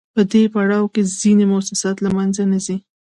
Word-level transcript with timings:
په 0.15 0.21
دې 0.31 0.43
پړاو 0.53 0.91
کې 0.93 1.01
ځینې 1.21 1.45
موسسات 1.53 1.97
له 2.05 2.09
منځه 2.17 2.43
نه 2.51 2.59
ځي 2.65 2.77